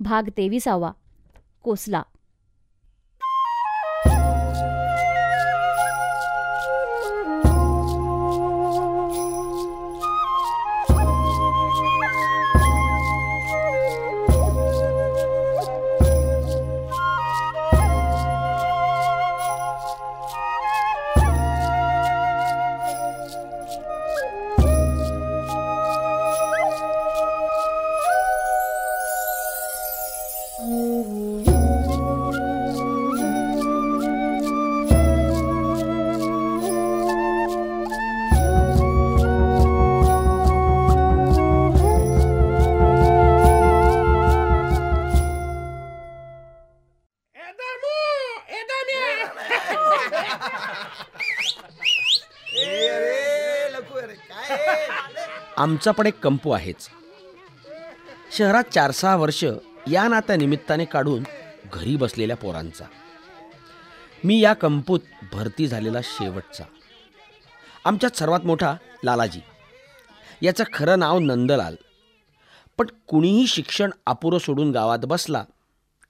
[0.00, 0.90] भाग तेविसावा.
[1.62, 2.02] कोसला
[55.66, 56.88] आमचा पण एक कंपू आहेच.
[58.36, 59.44] शहरात चार सहा वर्ष
[59.90, 61.24] या नात्या निमित्ताने काढून
[61.72, 62.84] घरी बसलेल्या पोरांचा.
[64.24, 65.00] मी या कंपूत
[65.32, 66.64] भरती झालेला शेवटचा.
[67.84, 69.40] आमच्यात सर्वात मोठा लालाजी.
[70.42, 71.74] याचं खरं नाव नंदलाल.
[72.78, 75.44] पण कुणीही शिक्षण अपुरं सोडून गावात बसला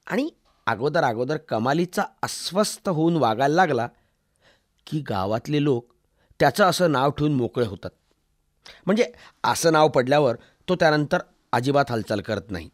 [0.06, 0.30] आणि
[0.66, 3.88] अगोदर अगोदर कमालीचा अस्वस्थ होऊन वागायला लागला
[4.86, 5.94] की गावातले लोक
[6.40, 7.90] त्याचं असं नाव ठेवून मोकळे होतात.
[8.86, 9.12] म्हणजे
[9.44, 10.36] असं नाव पडल्यावर
[10.68, 11.18] तो त्यानंतर
[11.52, 12.70] अजिबात हालचाल करत नाही.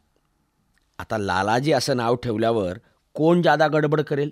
[0.98, 2.78] आता लालाजी असं नाव ठेवल्यावर
[3.14, 4.30] कोण जादा गडबड करेल?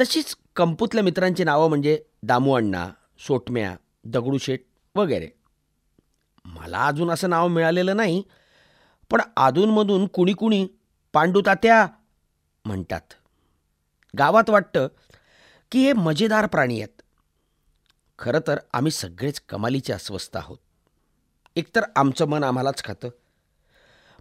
[0.00, 2.88] तशीच कंपूतल्या मित्रांची नावं म्हणजे दामू अण्णा
[3.18, 4.60] सोटम्या दगडूशेठ
[4.94, 5.28] वगैरे.
[6.44, 8.22] मला अजून असं नाव मिळालेलं नाही
[9.10, 10.68] पण अधूनमधून कुणी कुणी
[11.12, 11.86] पांडू तात्या
[12.64, 13.00] म्हणतात.
[14.18, 14.88] गावात वाटतं
[15.72, 16.97] की हे मजेदार प्राणी आहेत.
[18.18, 20.58] खरं तर आम्ही सगळेच कमालीचे अस्वस्थ आहोत.
[21.56, 23.08] एकतर आमचं मन आम्हालाच खातं.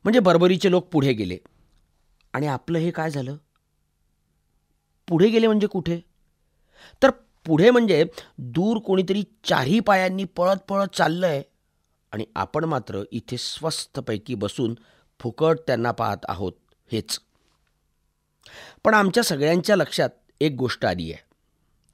[0.03, 1.37] म्हणजे बर्बरीचे लोक पुढे गेले.
[2.33, 3.37] आणि आपलं हे काय झालं?
[5.07, 6.01] पुढे गेले म्हणजे कुठे?
[7.03, 7.09] तर
[7.45, 8.05] पुढे म्हणजे
[8.37, 11.43] दूर कोणीतरी चारही पायांनी पळत पळत चाललंय.
[12.11, 14.75] आणि आपण मात्र इथे स्वस्तपैकी बसून
[15.19, 16.53] फुकट त्यांना पाहत आहोत
[16.91, 17.19] हेच.
[18.83, 20.09] पण आमच्या सगळ्यांच्या लक्षात
[20.41, 21.27] एक गोष्ट आली आहे.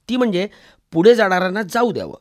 [0.08, 0.48] ती म्हणजे
[0.94, 2.16] पुढे जाणाऱ्यांना जाऊ द्यावं.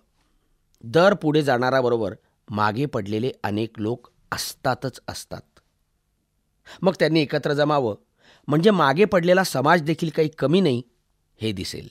[0.83, 2.15] दर पुढे जाणाऱ्याबरोबर
[2.49, 5.59] मागे पडलेले अनेक लोक असतातच असतात.
[6.81, 7.95] मग त्यांनी एकत्र जमावं.
[8.47, 10.81] म्हणजे मागे पडलेला समाज देखील काही कमी नाही
[11.41, 11.87] हे दिसेल.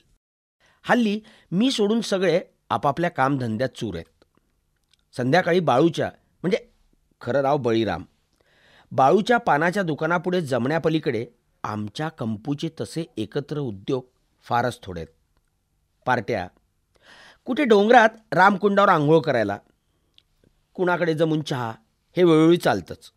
[0.83, 1.21] हल्ली
[1.51, 4.23] मी सोडून सगळे आपापल्या कामधंद्यात चूर आहेत.
[5.17, 6.11] संध्याकाळी बाळूच्या
[6.41, 6.57] म्हणजे
[7.21, 8.03] खरं नाव बळीराम.
[8.91, 11.27] बाळूच्या पानाच्या दुकानापुढे जमण्यापलीकडे
[11.63, 14.03] आमच्या कंपूचे तसे एकत्र उद्योग
[14.43, 15.15] फारच थोडे आहेत.
[16.05, 16.47] पार्ट्या
[17.45, 19.57] कुठे डोंगरात रामकुंडावर आंघोळ करायला?
[20.73, 21.73] कुणाकडे जमून चहा?
[22.17, 23.11] हे वेळोवेळी चालतंच.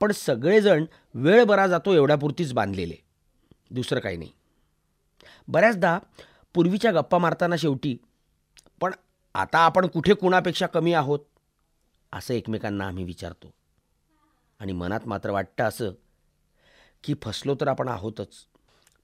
[0.00, 0.84] पण सगळेजण
[1.14, 2.94] वेळ बरा जातो एवढ्यापुरतीच बांधलेले.
[3.70, 4.30] दुसरं काही नाही.
[5.48, 5.98] बऱ्याचदा
[6.54, 7.96] पूर्वीच्या गप्पा मारताना शेवटी
[8.80, 8.92] पण
[9.34, 11.20] आता आपण कुठे कुणापेक्षा कमी आहोत?
[12.12, 13.54] असं एकमेकांना आम्ही विचारतो.
[14.60, 15.90] आणि मनात मात्र वाटतं असं
[17.04, 18.46] की फसलो तर आपण आहोतच.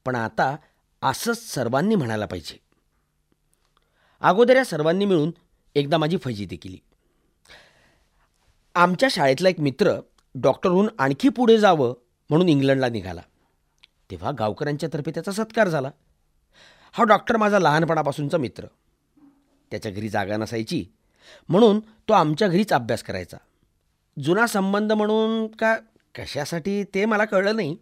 [0.05, 0.57] पण आता
[1.03, 2.70] असंच सर्वांनी म्हणायला पाहिजे.
[4.21, 5.31] अगोदर या सर्वांनी मिळून
[5.75, 6.79] एकदा माझी फजिती केली.
[8.75, 10.01] आमच्या शाळेतला एक मित्र
[10.35, 11.95] डॉक्टरहून आणखी पुढे जावं
[12.31, 13.21] म्हणून इंग्लंडला निघाला.
[14.11, 15.91] तेव्हा गावकऱ्यांच्यातर्फे त्याचा सत्कार झाला.
[16.93, 18.67] हा डॉक्टर माझा लहानपणापासूनचा मित्र.
[19.71, 20.85] त्याच्या घरी जागा नसायची
[21.49, 23.37] म्हणून तो आमच्या घरीच अभ्यास करायचा.
[24.23, 25.77] जुना संबंध म्हणून का
[26.15, 27.77] कशासाठी ते मला कळलं नाही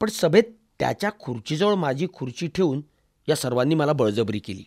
[0.00, 0.44] पण सभेत
[0.78, 2.80] त्याच्या खुर्चीजवळ माझी खुर्ची ठेवून
[3.28, 4.64] या सर्वांनी मला बळजबरी केली.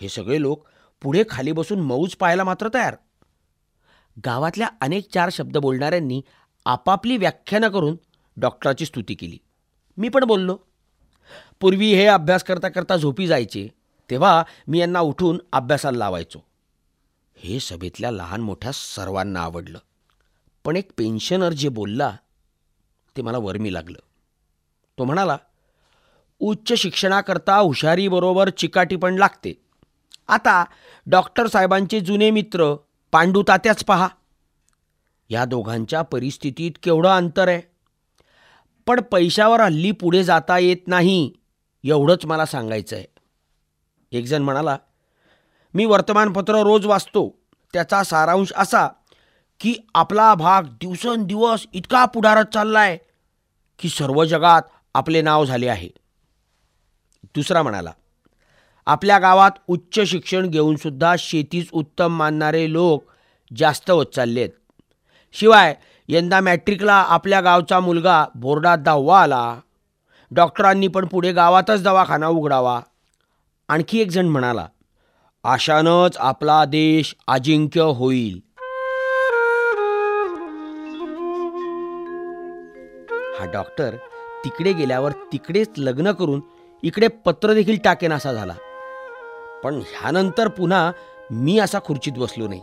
[0.00, 0.66] हे सगळे लोक
[1.02, 2.96] पुढे खाली बसून मौज पाहायला मात्र तयार.
[4.24, 6.22] गावातल्या अनेक चार शब्द बोलणाऱ्यांनी
[6.66, 7.96] आपापली व्याख्यानं करून
[8.36, 9.38] डॉक्टराची स्तुती केली.
[9.96, 10.58] मी पण बोललो.
[11.60, 13.68] पूर्वी हे अभ्यास करता करता झोपी जायचे
[14.10, 16.38] तेव्हा मी यांना उठून अभ्यासाला लावायचो.
[17.36, 19.78] हे सभेतल्या लहान मोठ्या सर्वांना आवडलं.
[20.64, 22.16] पण एक पेन्शनर जे बोलला
[23.16, 23.98] ते मला वर्मी लागलं.
[24.98, 25.38] तो म्हणाला
[26.38, 29.65] उच्च शिक्षणाकरता हुशारीबरोबर चिकाटी पण लागते.
[30.28, 30.64] आता
[31.06, 32.74] डॉक्टर साहेबांचे जुने मित्र
[33.12, 34.08] पांडू तात्याच पहा.
[35.28, 37.60] या दोघांच्या परिस्थितीत केवढं अंतर आहे?
[38.86, 41.32] पण पैशावर हल्ली पुढे जाता येत नाही
[41.84, 43.06] एवढंच मला सांगायचं आहे
[44.12, 44.76] एकजण म्हणाला
[45.74, 47.28] मी वर्तमानपत्र रोज वाचतो.
[47.72, 48.88] त्याचा सारांश असा
[49.60, 52.98] की आपला भाग दिवसेंदिवस इतका पुढारत चालला आहे
[53.78, 54.62] की सर्व जगात
[54.94, 55.88] आपले नाव झाले आहे.
[57.34, 57.92] दुसरा म्हणाला
[58.86, 63.04] आपल्या गावात उच्च शिक्षण घेऊनसुद्धा शेतीच उत्तम मानणारे लोक
[63.56, 64.50] जास्त होत चालले आहेत
[65.32, 65.74] शिवाय
[66.08, 69.58] यंदा मॅट्रिकला आपल्या गावचा मुलगा बोर्डात दहावा आला.
[70.30, 72.80] डॉक्टरांनी पण पुढे गावातच दवाखाना उघडावा.
[73.68, 74.66] आणखी एक जण म्हणाला
[75.44, 78.40] आशानंच आपला देश अजिंक्य होईल.
[83.38, 83.96] हा डॉक्टर
[84.44, 86.40] तिकडे गेल्यावर तिकडेच लग्न करून
[86.82, 88.54] इकडे पत्र देखील टाकेन असा झाला.
[89.66, 90.92] पण ह्यानंतर पुन्हा
[91.30, 92.60] मी असा खुर्चीत बसलो नाही.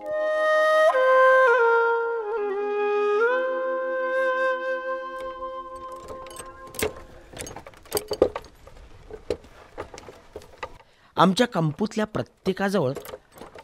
[11.17, 12.91] आमच्या कंपूतल्या प्रत्येकाजवळ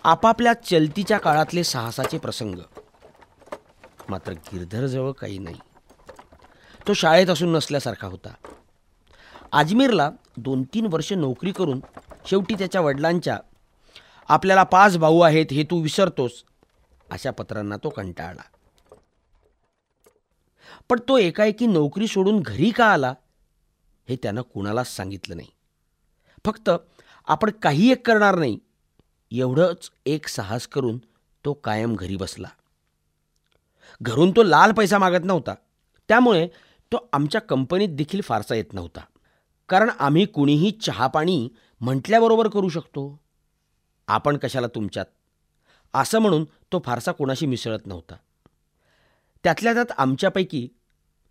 [0.04, 2.60] आपापल्या चलतीच्या काळातले साहसाचे प्रसंग.
[4.10, 5.60] मात्र गिरधरजवळ काही नाही.
[6.88, 8.34] तो शाळेत असून नसल्यासारखा होता.
[9.52, 11.80] अजमेरला दोन तीन वर्ष नोकरी करून
[12.25, 13.39] शेवटी त्याच्या वडिलांच्या
[14.27, 16.44] आपल्याला पाच भाऊ आहेत हे तू विसरतोस
[17.12, 18.42] अशा पत्रांना तो कंटाळला.
[20.89, 23.13] पण तो एकाएकी नोकरी सोडून घरी का आला
[24.10, 25.48] हे त्यानं कुणालाच सांगितलं नाही.
[26.45, 26.69] फक्त
[27.27, 28.60] आपण काही एक करणार नाही.
[29.31, 30.98] एवढंच एक साहस करून
[31.45, 32.48] तो कायम घरी बसला.
[34.01, 35.54] घरून तो लाल पैसा मागत नव्हता.
[36.07, 36.48] त्यामुळे
[36.92, 39.01] तो आमच्या कंपनीत देखील फारसा येत नव्हता.
[39.69, 41.50] कारण आम्ही कुणीही चहापाणी
[41.81, 43.20] म्हटल्याबरोबर करू शकतो.
[44.08, 45.06] आपण कशाला तुमच्यात?
[45.94, 48.16] असं म्हणून तो फारसा कोणाशी मिसळत नव्हता.
[49.44, 50.70] त्यातल्या त्यात आमच्यापैकी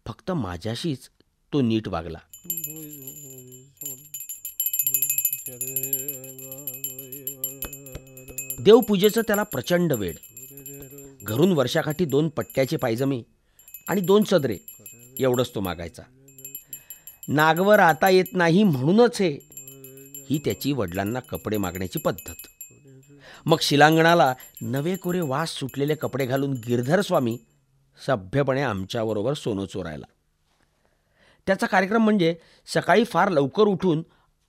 [0.07, 1.11] फक्त माझ्याशीच
[1.53, 2.19] तो नीट वागला.
[8.63, 10.13] देवपूजेचं त्याला प्रचंड वेळ
[11.23, 13.23] घरून वर्षाकाठी दोन पट्ट्याचे पायजमे
[13.89, 14.59] आणि दोन सदरे
[15.19, 16.03] एवढंच तो मागायचा.
[17.29, 19.48] नागवर आता येत नाही म्हणूनच हे
[20.31, 22.35] ही त्याची वडिलांना कपडे मागण्याची पद्धत.
[23.47, 27.39] मग शिलांगणाला नवे कोरे वास सुटलेले कपडे घालून गिरधर स्वामी
[28.07, 30.07] सभ्यपणे आमच्याबरोबर सोनं चोरायला.
[31.47, 32.35] त्याचा कार्यक्रम म्हणजे
[32.67, 34.03] सकाळी फार लवकर उठून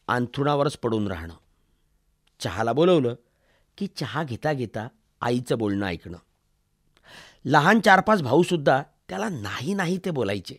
[0.07, 1.33] अंथरुणावरच पडून राहणं.
[2.39, 3.15] चहाला बोलवलं
[3.77, 4.87] की चहा घेता घेता
[5.21, 6.17] आईचं बोलणं ऐकणं.
[7.45, 10.55] लहान चार पाच भाऊसुद्धा त्याला नाही नाही ते बोलायचे.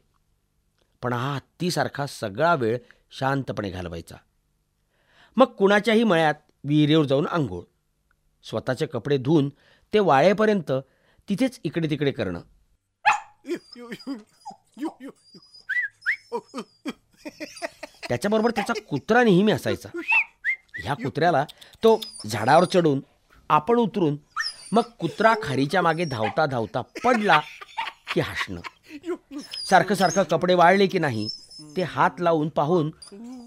[1.02, 2.78] पण हा हत्तीसारखा सगळा वेळ
[3.11, 4.16] शांतपणे घालवायचा.
[5.36, 6.34] मग कुणाच्याही मळ्यात
[6.64, 7.62] विहिरीवर जाऊन आंघोळ.
[8.44, 9.48] स्वतःचे कपडे धुवून
[9.92, 10.72] ते वाळेपर्यंत
[11.28, 12.40] तिथेच इकडे तिकडे करणं.
[18.08, 19.88] त्याच्याबरोबर त्याचा कुत्रा नेहमी असायचा.
[20.82, 21.44] ह्या कुत्र्याला
[21.84, 23.00] तो झाडावर चढून
[23.50, 24.16] आपण उतरून
[24.72, 27.40] मग कुत्रा खारीच्या मागे धावता धावता पडला
[28.14, 28.60] की हसणं.
[29.64, 31.26] सारखं सारखं कपडे वाळले की नाही
[31.76, 32.90] ते हात लावून पाहून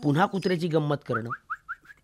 [0.03, 1.29] पुन्हा कुत्र्याची गंमत करणं.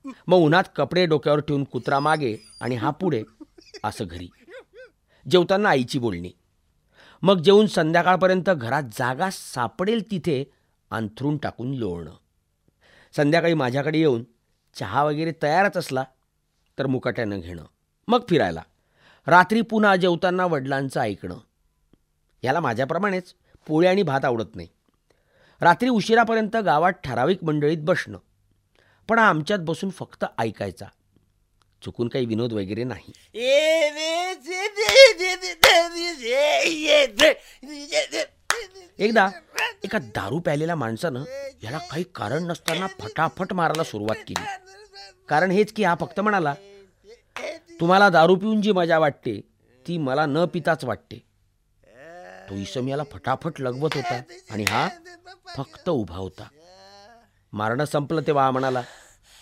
[0.06, 3.24] मग उन्हात कपडे डोक्यावर ठेवून कुत्रा मागे आणि हा पुढे
[3.84, 4.28] असं घरी.
[5.32, 6.32] जेवताना आईची बोलणी.
[7.22, 10.52] मग जेवून संध्याकाळपर्यंत घरात जागा सापडेल तिथे
[10.92, 12.12] अंथरून टाकून लोळणं.
[13.16, 14.24] संध्याकाळी माझ्याकडे येऊन
[14.74, 16.04] चहा वगैरे तयारच असला
[16.80, 17.66] तर मुकाट्यानं घेणं.
[18.08, 18.62] मग फिरायला.
[19.28, 21.38] रात्री पुन्हा जेवताना वडिलांचं ऐकणं.
[22.44, 23.36] याला माझ्याप्रमाणेच
[23.68, 24.68] पोळी आणि भात आवडत नाही.
[25.62, 28.18] रात्री उशिरापर्यंत गावात ठराविक मंडळीत बसणं.
[29.10, 30.86] पण आमच्यात बसून फक्त ऐकायचा
[31.82, 33.14] चुकून काही विनोद वगैरे नाही
[39.00, 39.30] एकदा
[39.84, 41.24] एका दारू प्यायलेल्या माणसानं
[41.64, 44.46] याला काही कारण नसताना फटाफट मारायला सुरुवात केली
[45.30, 46.54] कारण हेच की हा फक्त म्हणाला
[47.80, 49.40] तुम्हाला दारू पिऊन जी मजा वाटते
[49.86, 51.24] ती मला न पिताच वाटते
[52.50, 54.88] तो इसम याला फटाफट लगवत होता आणि हा
[55.56, 56.48] फक्त उभा होता
[57.54, 58.82] मारणं संपलं तेव्हा वा म्हणाला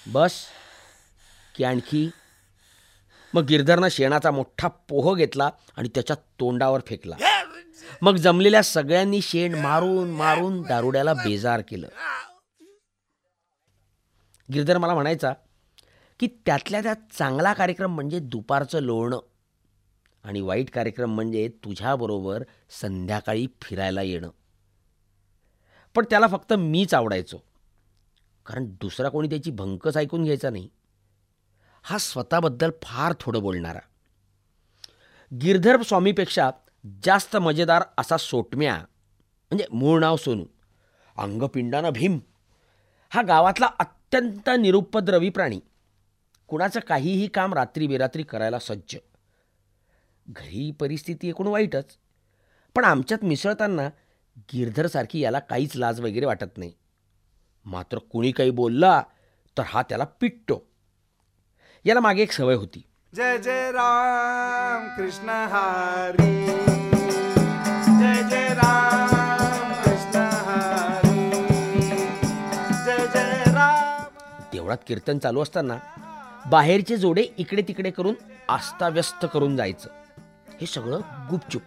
[0.08, 0.34] बस
[1.56, 2.10] की आणखी.
[3.34, 7.16] मग गिरधरनं शेणाचा मोठा पोह घेतला आणि त्याच्या तोंडावर फेकला.
[8.02, 11.88] मग जमलेल्या सगळ्यांनी शेण मारून मारून दारुड्याला बेजार केलं.
[14.54, 15.34] गिरधर मला म्हणायचा
[16.20, 19.20] की त्यातल्या त्यात चांगला कार्यक्रम म्हणजे दुपारचं लोळणं
[20.24, 22.44] आणि वाईट कार्यक्रम म्हणजे तुझ्याबरोबर
[22.82, 24.30] संध्याकाळी फिरायला येणं.
[25.96, 27.47] पण त्याला फक्त मीच आवडायचो.
[28.48, 30.70] कारण दुसरा कोणी त्याची भंकच ऐकून घ्यायचा नाही.
[31.84, 33.80] हा स्वतःबद्दल फार थोडं बोलणारा.
[35.42, 36.50] गिरधर स्वामीपेक्षा
[37.04, 40.46] जास्त मजेदार असा सोटम्या म्हणजे मूळ नाव सोनू
[41.18, 42.20] अंगपिंडानं भीम
[43.10, 45.60] हा गावातला अत्यंत निरुपद्रवी प्राणी
[46.48, 48.96] कुणाचं काहीही काम रात्री बेरात्री करायला सज्ज.
[50.28, 51.98] घरी परिस्थिती एकूण वाईटच
[52.76, 53.90] पण आमच्यात मिसळताना
[54.54, 56.72] गिरधरसारखी याला काहीच लाज वगैरे वाटत नाही.
[57.68, 59.02] मात्र कुणी काही बोलला
[59.58, 60.62] तर हा त्याला पिटतो
[61.86, 62.84] याला मागे एक सवय होती.
[63.16, 66.46] जय जय राम कृष्ण हरी.
[68.00, 70.26] जय जय राम कृष्ण
[72.86, 74.04] जय जय राम.
[74.54, 75.78] देवळात कीर्तन चालू असताना
[76.52, 78.16] बाहेरचे जोडे इकडे तिकडे करून
[78.50, 79.90] आस्ताव्यस्त करून जायचं.
[80.62, 81.62] हे सगळं गुपचूप.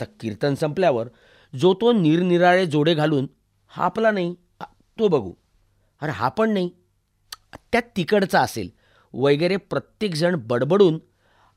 [0.00, 1.08] आता कीर्तन संपल्यावर
[1.52, 3.26] जो तो निरनिराळे जोडे घालून
[3.68, 4.34] हा आपला नाही
[4.98, 5.32] तो बघू.
[6.00, 6.70] अरे हा पण नाही.
[7.72, 8.68] त्यात तिकडचा असेल.
[9.14, 10.98] वगैरे प्रत्येकजण बडबडून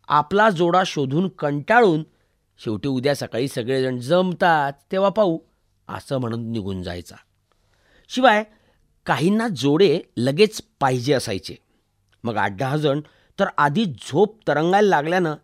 [0.08, 2.04] आपला जोडा शोधून कंटाळून
[2.60, 5.40] शेवटी उद्या सकाळी सगळेजण जमतात तेव्हा पाहू
[5.88, 7.16] असं म्हणून निघून जायचा.
[8.10, 8.44] शिवाय
[9.06, 11.56] काहींना जोडे लगेच पाहिजे असायचे.
[12.24, 13.02] मग आठ दहा जण
[13.40, 15.36] तर आधी झोप तरंगायला लागल्यानं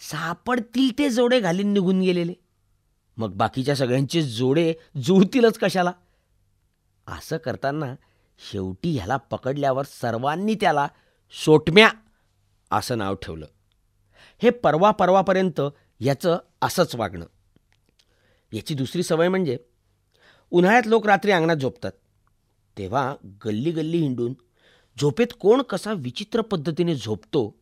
[0.00, 2.32] सापडतील ते जोडे घालीन निघून गेलेले.
[3.16, 5.92] मग बाकीच्या सगळ्यांचे जोडे जुळतीलच कशाला?
[7.06, 7.94] असं करताना
[8.50, 10.88] शेवटी ह्याला पकडल्यावर सर्वांनी त्याला
[11.44, 11.90] सोटम्या
[12.70, 13.46] असं नाव ठेवलं.
[14.42, 15.60] हे परवा परवापर्यंत
[16.00, 17.26] याचं असंच वागणं.
[18.52, 19.58] याची दुसरी सवय म्हणजे
[20.50, 21.92] उन्हाळ्यात लोक रात्री अंगणात झोपतात.
[22.78, 24.34] तेव्हा गल्ली गल्ली हिंडून
[25.00, 27.58] झोपेत कोण कसा विचित्र पद्धतीने झोपतो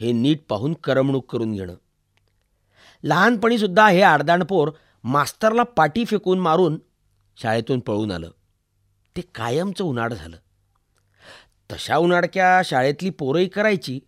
[0.00, 1.74] हे नीट पाहून करमणूक करून घेणं.
[3.02, 4.70] लहानपणीसुद्धा हे आडदाणपोर
[5.04, 6.78] मास्तरला पाठी फेकून मारून
[7.36, 8.30] शाळेतून पळून आलं.
[9.16, 10.36] ते कायमचं उन्हाळ झालं.
[11.72, 14.00] तशा उन्हाळक्या शाळेतली पोरंही करायची.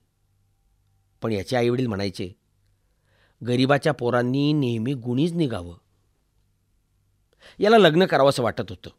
[1.22, 2.32] पण याचे आईवडील म्हणायचे
[3.46, 5.76] गरिबाच्या पोरांनी नेहमी गुणीच निघावं.
[7.58, 8.90] याला लग्न करावंसं वाटत होतं.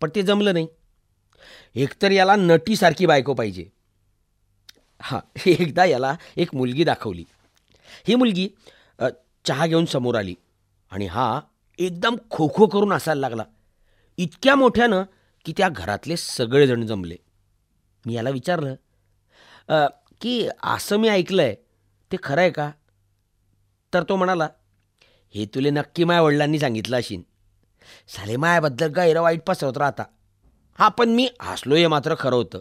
[0.00, 0.68] पण ते जमलं नाही.
[1.74, 3.66] एकतर याला नटीसारखी बायको पाहिजे.
[5.00, 7.24] हां एकदा याला एक मुलगी दाखवली.
[8.08, 8.48] ही मुलगी
[9.00, 10.34] चहा घेऊन समोर आली.
[10.92, 11.40] आणि हा
[11.78, 13.44] एकदम खो खो करून असायला लागला.
[14.18, 15.04] इतक्या मोठ्यानं
[15.46, 17.16] की त्या घरातले सगळेजण जमले.
[18.04, 18.74] मी याला विचारलं
[20.20, 21.54] की असं मी ऐकलं आहे
[22.10, 22.70] ते खरं आहे का?
[23.92, 24.48] तर तो म्हणाला
[25.34, 27.22] हे तुले नक्की माया वडिलांनी सांगितलं अशीन.
[28.08, 30.04] साले मायाबद्दल गैर वाईट पसरवत राहता.
[30.78, 32.58] हा पण मी हसलो हे मात्र खरं होतं.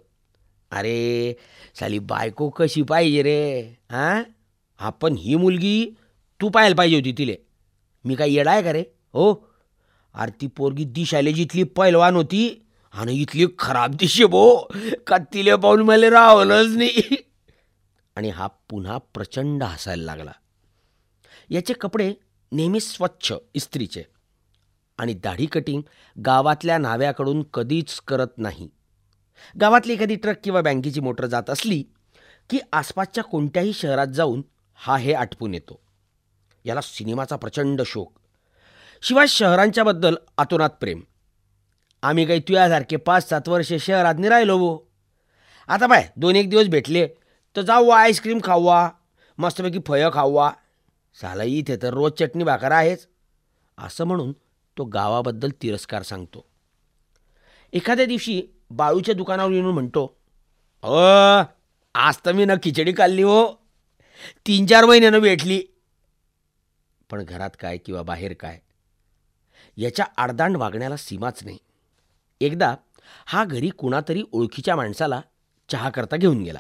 [0.71, 1.35] अरे
[1.79, 3.59] साली बायको कशी पाहिजे रे
[3.91, 4.23] हां
[4.79, 5.95] हा पण ही मुलगी
[6.41, 7.35] तू पाहायला पाहिजे होती तिले.
[8.05, 8.83] मी काय येडा आहे का रे?
[9.13, 9.33] हो?
[10.13, 14.69] अरे ती पोरगी दिशाले जिथली पैलवान होती आणि इथली खराब दिशे भो
[15.07, 17.15] का तिले पाहून मला रावलंच नाही.
[18.15, 20.31] आणि हा पुन्हा प्रचंड हसायला लागला.
[21.49, 22.13] याचे कपडे
[22.51, 24.03] नेहमी स्वच्छ इस्त्रीचे
[24.97, 25.81] आणि दाढी कटिंग
[26.25, 28.69] गावातल्या नाव्याकडून कधीच करत नाही.
[29.61, 31.83] गावातली एखादी ट्रक किंवा बँकेची मोटर जात असली
[32.49, 34.41] की आसपासच्या कोणत्याही शहरात जाऊन
[34.75, 35.86] हा हे आटपून येतो.
[36.67, 38.11] याला सिनेमाचा प्रचंड शोक.
[39.01, 41.01] शिवाय शहरांच्याबद्दल अतोनात प्रेम.
[42.03, 44.77] आम्ही काही तुझ्यासारखे पाच सात वर्षे शहरात राहिलो भो.
[45.67, 47.07] आता बाय दोन एक दिवस भेटले
[47.55, 48.89] तर जाऊ आईस्क्रीम खावा
[49.37, 50.51] मस्तपैकी फळं खावा
[51.21, 53.07] साला इथे तर रोज चटणी भाकर आहेच.
[53.77, 54.31] असं म्हणून
[54.77, 56.45] तो गावाबद्दल तिरस्कार सांगतो.
[57.73, 60.05] एखाद्या दिवशी बाळूच्या दुकानावर येऊन म्हणतो
[60.83, 61.43] अ
[61.95, 63.45] आज तर मी ना खिचडी खाल्ली हो
[64.47, 65.61] तीन चार महिन्यानं भेटली
[67.09, 68.59] पण घरात काय किंवा बाहेर काय?
[69.77, 71.57] याच्या आडदांड वागण्याला सीमाच नाही.
[72.41, 72.75] एकदा
[73.25, 75.21] हा घरी कुणातरी ओळखीच्या माणसाला
[75.69, 76.59] चहा करता घेऊन गेला.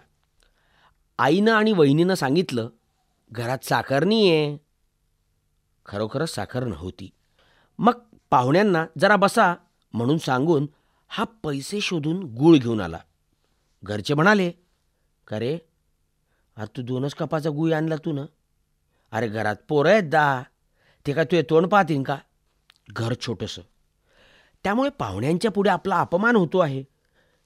[1.19, 2.69] आईनं आणि वहिनीनं सांगितलं
[3.31, 4.57] घरात साखर नाही आहे
[5.85, 7.09] खरोखरच साखर नव्हती.
[7.79, 7.99] मग
[8.29, 9.55] पाहुण्यांना जरा बसा
[9.93, 10.67] म्हणून सांगून
[11.07, 12.99] हा पैसे शोधून गूळ घेऊन आला.
[13.83, 14.51] घरचे म्हणाले
[15.27, 15.57] का रे?
[16.55, 18.21] अरे तू दोनच कपाचा गुळ आणला तू ना.
[19.11, 20.43] अरे घरात पोरं आहेत दहा
[21.07, 22.17] ते काय तुझे तोंड पाहतीन का?
[22.89, 23.61] घर छोटंसं.
[24.63, 26.83] त्यामुळे पाहुण्यांच्या पुढे आपला अपमान होतो आहे.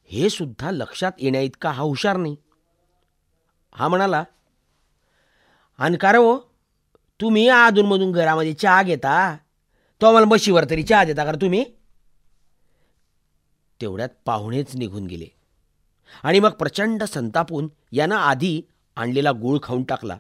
[0.05, 2.35] हे सुद्धा लक्षात येण्याइतका हा हुशार नाही.
[3.73, 4.23] हा म्हणाला
[5.77, 6.51] आणि का हो?
[7.21, 9.37] तुम्ही अधूनमधून घरामध्ये चहा घेता?
[10.01, 11.65] तो आम्हाला बशीवर तरी चहा देता का तुम्ही?
[13.81, 15.27] तेवढ्यात पाहुणेच निघून गेले.
[16.23, 18.61] आणि मग प्रचंड संतापून यानं आधी
[18.95, 20.17] आणलेला गूळ खाऊन टाकला.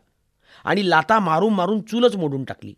[0.63, 2.73] आणि लाता मारून मारून चूलच मोडून टाकली.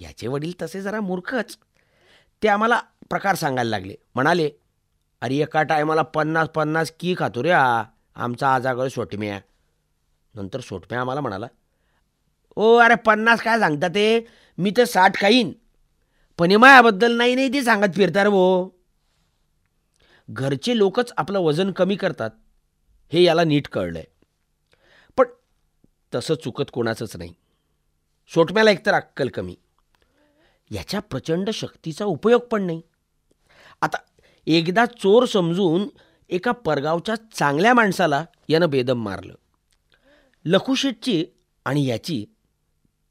[0.00, 1.58] याचे वडील तसे जरा मूर्खच.
[2.42, 3.94] ते आम्हाला प्रकार सांगायला लागले.
[4.14, 4.50] म्हणाले
[5.20, 7.84] अरे एका टायमाला पन्नास पन्नास की खातो रे हा.
[8.16, 9.40] आमचा आजागळ सोटम्या
[10.36, 11.46] नंतर सोटम्या आम्हाला म्हणाला
[12.56, 14.26] ओ अरे पन्नास काय सांगता ते?
[14.58, 15.52] मी तर साठ खाईन.
[16.38, 18.68] पण मायाबद्दल नाही नाही ते सांगत फिरता रे भो.
[20.30, 22.30] घरचे लोकच आपलं वजन कमी करतात.
[23.12, 24.00] हे याला नीट कळलंय.
[24.00, 24.13] आहे
[26.14, 27.34] तसं चुकत कोणाचंच नाही.
[28.34, 29.56] सोटम्याला एकतर अक्कल कमी.
[30.70, 32.82] याच्या प्रचंड शक्तीचा उपयोग पण नाही.
[33.80, 33.98] आता
[34.46, 35.88] एकदा चोर समजून
[36.28, 39.34] एका परगावच्या चांगल्या माणसाला यानं बेदम मारलं.
[40.44, 41.26] लखुशेटची
[41.64, 42.26] आणि याची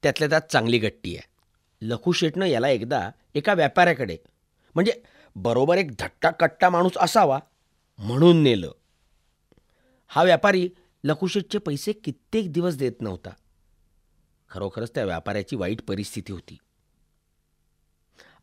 [0.03, 1.27] त्यातल्या त्यात चांगली गट्टी आहे.
[1.81, 4.17] लखुशेटनं याला एकदा एका व्यापाऱ्याकडे
[4.75, 5.01] म्हणजे
[5.36, 7.39] बरोबर एक धट्टा कट्टा माणूस असावा
[8.00, 8.72] म्हणून नेलं.
[10.07, 10.69] हा व्यापारी
[11.03, 13.29] लकुशेटचे पैसे कित्येक दिवस देत नव्हता.
[14.50, 16.57] खरोखरच त्या व्यापाऱ्याची वाईट परिस्थिती होती.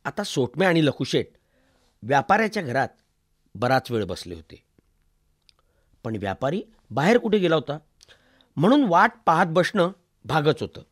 [0.05, 1.29] आता सोटमे आणि लकुशेट
[2.03, 2.89] व्यापाऱ्याच्या घरात
[3.55, 4.63] बराच वेळ बसले होते.
[6.05, 7.79] पण व्यापारी बाहेर कुठे गेला होता?
[8.57, 9.93] म्हणून वाट पाहत बसणं
[10.25, 10.83] भागच होतं.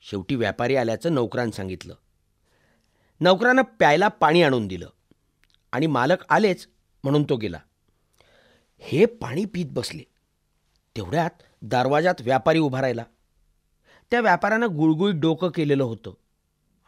[0.00, 1.94] शेवटी व्यापारी आल्याचं नौकरानं सांगितलं.
[3.20, 4.90] नौकरानं प्यायला पाणी आणून दिलं
[5.72, 6.68] आणि मालक आलेच
[7.04, 7.60] म्हणून तो गेला.
[8.78, 10.13] हे पाणी पीत बसले.
[10.96, 13.04] तेवढ्यात दरवाजात व्यापारी उभा राहिला.
[14.10, 16.12] त्या व्यापाऱ्यानं गुळगुळीत डोकं केलेलं होतं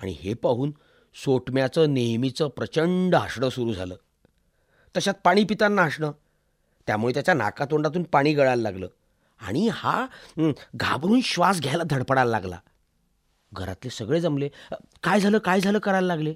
[0.01, 0.73] आणि हे पाहून
[1.15, 3.97] सोटम्याचं नेहमीचं प्रचंड हसणं सुरू झालं.
[4.97, 6.13] तशात पाणी पिताना हसणं
[6.87, 8.89] त्यामुळे त्याच्या नाकातोंडातून पाणी गळायला लागलं
[9.41, 10.07] आणि हा
[10.77, 12.59] घाबरून श्वास घ्यायला धडपडायला लागला.
[13.53, 14.49] घरातले सगळे जमले.
[15.03, 16.35] काय झालं काय झालं करायला लागले?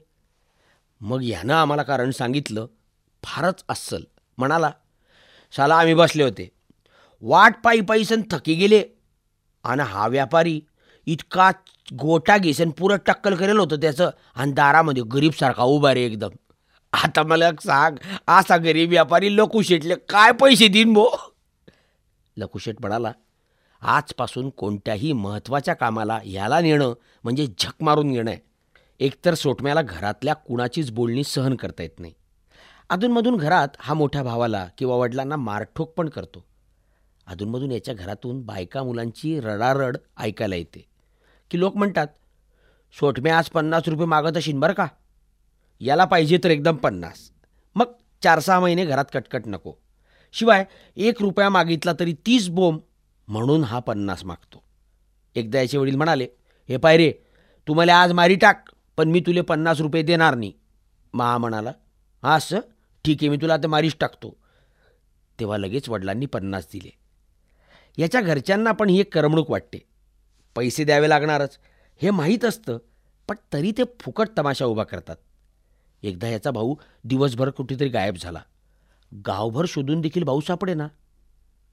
[1.01, 2.67] मग यानं आम्हाला कारण सांगितलं
[3.23, 4.03] फारच अस्सल.
[4.39, 4.71] म्हणाला
[5.53, 6.49] शाला आम्ही बसले होते.
[7.23, 8.83] वाट पायी पायीसन थकी गेले.
[9.65, 10.61] आणि हा व्यापारी
[11.07, 11.51] इतका
[11.93, 14.11] गोटा घेसन पुरं टक्कल करेल होतं त्याचं.
[14.35, 16.29] आणि दारामध्ये गरीबसारखा उभा रे एकदम.
[16.93, 17.97] आता मला सांग
[18.29, 21.09] असा गरीब व्यापारी लकुशेटले काय पैसे देईन भो?
[22.37, 23.13] लकुशेट म्हणाला
[23.83, 28.39] आजपासून कोणत्याही महत्त्वाच्या कामाला याला नेणं म्हणजे झक मारून घेणं आहे.
[29.01, 32.13] एकतर सोटम्याला घरातल्या कुणाचीच बोलणी सहन करता येत नाही.
[32.91, 36.45] अधूनमधून घरात हा मोठ्या भावाला किंवा वडिलांना मारठोक पण करतो.
[37.31, 40.89] अधूनमधून याच्या घरातून बायका मुलांची रडारड ऐकायला येते.
[41.51, 42.07] की लोक म्हणतात
[43.01, 44.87] सोटम्या आज पन्नास रुपये मागत असेल बरं का?
[45.81, 47.31] याला पाहिजे तर एकदम पन्नास.
[47.75, 49.73] मग चार सहा महिने घरात कटकट नको.
[50.33, 50.65] शिवाय
[50.97, 52.81] एक रुपया मागितला तरी तीस बोंब
[53.29, 54.63] म्हणून हा पन्नास मागतो.
[55.35, 56.27] एकदा याचे वडील म्हणाले
[56.69, 57.13] हे पाय रे
[57.69, 60.53] तू मला आज मारी टाक पण मी तुले पन्नास रुपये देणार नाही.
[61.15, 61.73] महा म्हणाला
[62.23, 62.61] हां असं
[63.05, 64.37] ठीक आहे मी तुला आता मारीच टाकतो.
[65.41, 67.00] तेव्हा लगेच वडिलांनी पन्नास दिले.
[67.99, 69.79] याच्या घरच्यांना पण ही एक करमणूक वाटते.
[70.57, 71.59] पैसे द्यावे लागणारच
[72.01, 72.79] हे माहीत असतं
[73.29, 75.17] पण तरी ते फुकट तमाशा उभा करतात.
[76.03, 76.75] एकदा याचा भाऊ
[77.05, 78.41] दिवसभर कुठेतरी गायब झाला.
[79.27, 80.87] गावभर शोधून देखील भाऊ सापडे ना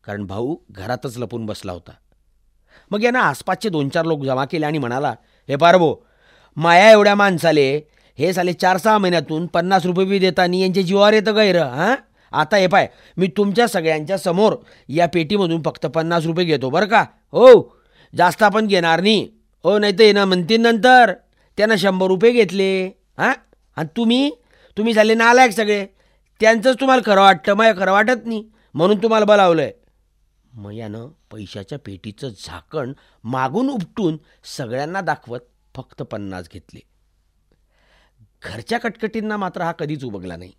[0.04, 1.92] कारण भाऊ घरातच लपून बसला होता.
[2.92, 5.16] मग यानं आसपासचे दोन चार लोक जमा केले आणि म्हणाला
[5.50, 5.96] हे पारबो
[6.58, 7.82] माया एवढ्या माणसाले
[8.18, 11.96] हे साले चार सहा महिन्यातून पन्नास रुपये बी देतानी यांच्या जीवावर येतं गैर हां?
[12.32, 12.88] आता हे पाय
[13.18, 14.56] मी तुमच्या सगळ्यांच्या समोर
[14.90, 17.06] या पेटीमधून फक्त पन्नास रुपये घेतो बरं का?
[17.32, 17.78] हो
[18.16, 19.28] जास्त आपण घेणार नाही.
[19.64, 21.14] हो नाही तर येणं म्हणतील नंतर.
[21.58, 22.88] त्यांना शंभर रुपये घेतले.
[23.18, 23.34] हां?
[23.76, 24.32] आणि तुम्ही?
[24.78, 25.86] तुम्ही झाले नालायक सगळे.
[26.40, 28.50] त्यांचंच तुम्हाला खरं वाटतं मग खरं वाटत नाही.
[28.74, 29.72] म्हणून तुम्हाला बोलावलं आहे
[30.54, 34.18] मग यानं पैशाच्या पेटीचं झाकण मागून उपटून
[34.58, 35.40] सगळ्यांना दाखवत
[35.76, 36.80] फक्त पन्नास घेतले.
[38.44, 40.52] घरच्या कटकटींना मात्र हा कधीच उबगला नाही.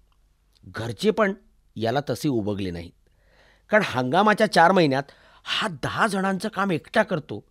[0.77, 1.33] घरचे पण
[1.81, 3.09] याला तसे उबगले नाहीत.
[3.71, 5.03] कारण हंगामाच्या चार महिन्यात
[5.45, 7.45] हा दहा जणांचं काम एकटा करतो.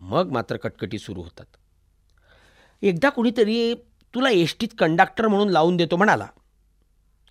[0.00, 1.44] मग मात्र कटकटी सुरू होतात.
[2.82, 3.74] एकदा कुणीतरी
[4.14, 6.26] तुला एस टीत कंडक्टर म्हणून लावून देतो म्हणाला.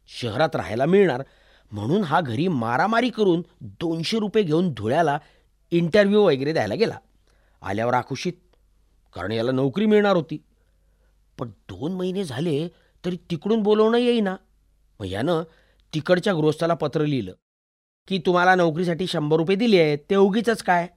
[0.07, 1.23] शहरात राहायला मिळणार.
[1.71, 5.19] म्हणून हा घरी मारामारी करून दोनशे रुपये घेऊन धुळ्याला
[5.71, 6.97] इंटरव्ह्यू वगैरे द्यायला गेला.
[7.61, 8.33] आल्यावर आकुशीत
[9.15, 10.43] कारण याला नोकरी मिळणार होती.
[11.37, 12.67] पण दोन महिने झाले
[13.05, 14.35] तरी तिकडून बोलवणं येईना.
[14.99, 15.43] मग यानं
[15.93, 17.34] तिकडच्या गृहस्थाला पत्र लिहिलं
[18.08, 20.88] की तुम्हाला नोकरीसाठी शंभर रुपये दिले आहेत ते उगीच काय?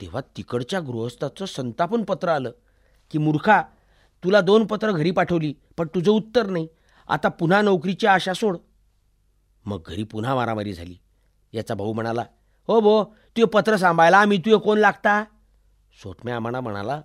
[0.00, 2.50] तेव्हा तिकडच्या गृहस्थाचं संतापून पत्र आलं
[3.10, 3.62] की मूर्खा
[4.24, 6.66] तुला दोन पत्र घरी पाठवली पण तुझं उत्तर नाही.
[7.08, 8.56] आता पुन्हा नोकरीची आशा सोड.
[9.64, 10.96] मग घरी पुन्हा मारामारी झाली.
[11.52, 12.24] याचा भाऊ म्हणाला
[12.68, 13.04] हो भो
[13.36, 15.24] तू पत्र सांभाळायला आम्ही तुझे कोण लागता?
[16.02, 17.00] सोटम्या आम्हाला म्हणाला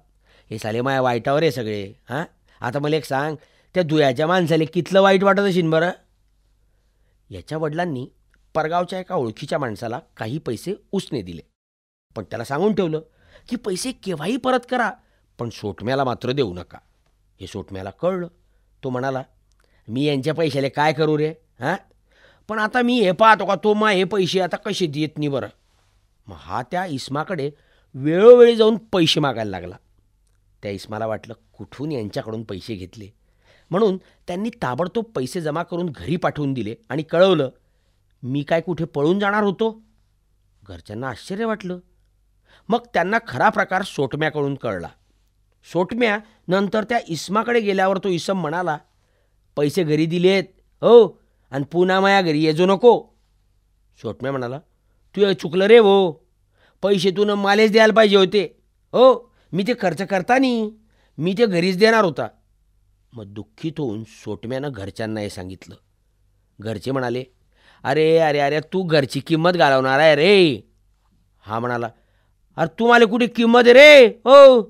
[0.51, 2.23] हे साले माया वाईटावर आहे सगळे हां?
[2.61, 3.35] आता मला एक सांग
[3.75, 5.91] त्या दुयाच्या माणसाले कितलं वाईट वाटत असेल बरं?
[7.29, 8.09] याच्या वडिलांनी
[8.53, 11.41] परगावच्या एका ओळखीच्या माणसाला काही पैसे उसने दिले.
[12.15, 13.01] पण त्याला सांगून ठेवलं
[13.49, 14.91] की पैसे केव्हाही परत करा
[15.39, 16.77] पण सोटम्याला मात्र देऊ नका.
[17.41, 18.27] हे सोटम्याला कळलं.
[18.83, 19.23] तो म्हणाला
[19.87, 21.75] मी यांच्या पैशाले काय करू रे हां?
[22.47, 25.47] पण आता मी हे पाहतो का तो मा हे पैसे आता कसे देत नाही बरं?
[26.27, 27.51] मग हा त्या इस्माकडे
[27.93, 29.75] वेळोवेळी जाऊन पैसे मागायला लागला.
[30.63, 33.07] त्या इस्माला वाटलं कुठून यांच्याकडून पैसे घेतले.
[33.75, 37.49] म्हणून त्यांनी ताबडतोब पैसे जमा करून घरी पाठवून दिले आणि कळवलं
[38.23, 39.69] मी काय कुठे पळून जाणार होतो?
[40.63, 41.79] घरच्यांना आश्चर्य वाटलं.
[42.69, 44.87] मग त्यांना खरा प्रकार सोटम्याकडून कळला.
[45.67, 48.77] सोटम्या नंतर त्या इस्माकडे गेल्यावर तो इसम म्हणाला
[49.57, 50.43] पैसे घरी दिलेत
[50.81, 50.95] हो
[51.51, 52.99] आणि पुन्हा माया घरी येजो नको.
[53.99, 54.59] सोटम्या म्हणाला
[55.15, 56.11] तू चुकलं रे हो
[56.83, 58.43] पैसे तू न मालेच द्यायला पाहिजे होते.
[58.93, 60.71] हो मी ते खर्च करता नाही
[61.17, 62.27] मी ते घरीच देणार होता.
[63.15, 65.75] मग दुःखीत होऊन सोटम्यानं घरच्यांना हे सांगितलं.
[66.59, 67.23] घरचे म्हणाले
[67.83, 70.71] अरे अरे अरे तू घरची किंमत घालवणार आहे रे.
[71.39, 71.89] हा म्हणाला
[72.57, 74.05] अरे तुम्हाला कुठे किंमत आहे रे?
[74.07, 74.61] हो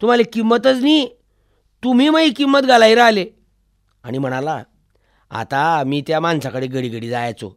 [0.00, 1.08] तुम्हाला किंमतच नाही.
[1.82, 3.26] तुम्ही मग किंमत घालायला राहिले.
[4.04, 4.62] आणि म्हणाला
[5.30, 7.50] आता मी त्या माणसाकडे घडी घडी जायचो.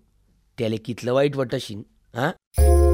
[0.57, 1.83] त्याला कितलं वाईट वाटशीन
[2.15, 2.90] हां?